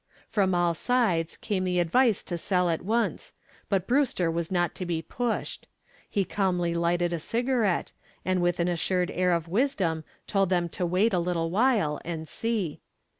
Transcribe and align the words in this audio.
From 0.27 0.55
all 0.55 0.73
sides 0.73 1.37
came 1.37 1.63
the 1.63 1.77
advice 1.77 2.23
to 2.23 2.35
sell 2.35 2.71
at 2.71 2.81
once, 2.81 3.33
but 3.69 3.85
Brewster 3.85 4.31
was 4.31 4.49
not 4.49 4.73
to 4.73 4.85
be 4.87 5.03
pushed. 5.03 5.67
He 6.09 6.25
calmly 6.25 6.73
lighted 6.73 7.13
a 7.13 7.19
cigarette, 7.19 7.91
and 8.25 8.41
with 8.41 8.59
an 8.59 8.67
assured 8.67 9.11
air 9.11 9.31
of 9.31 9.47
wisdom 9.47 10.03
told 10.25 10.49
them 10.49 10.69
to 10.69 10.87
wait 10.87 11.13
a 11.13 11.19
little 11.19 11.51
while 11.51 12.01
and 12.03 12.27
see. 12.27 12.81